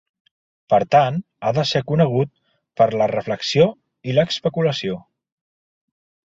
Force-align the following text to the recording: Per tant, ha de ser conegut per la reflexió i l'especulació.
Per 0.73 0.77
tant, 0.95 1.19
ha 1.43 1.51
de 1.57 1.65
ser 1.73 1.81
conegut 1.91 2.33
per 2.81 2.89
la 3.03 3.11
reflexió 3.13 3.69
i 4.13 4.19
l'especulació. 4.19 5.01